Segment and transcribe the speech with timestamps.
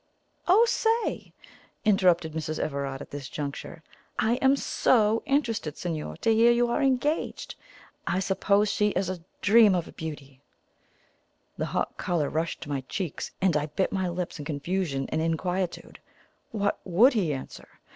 [0.47, 1.31] "Oh, say!"
[1.85, 2.57] interrupted Mrs.
[2.57, 3.83] Everard at this juncture;
[4.17, 7.53] "I am SO interested, signor, to hear you are engaged!
[8.07, 10.41] I suppose she is a dream of beauty?"
[11.55, 15.21] The hot colour rushed to my cheeks, and I bit my lips in confusion and
[15.21, 15.99] inquietude.
[16.49, 17.67] What WOULD he answer?